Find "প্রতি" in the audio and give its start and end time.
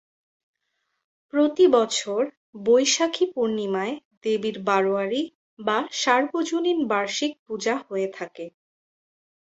1.33-1.65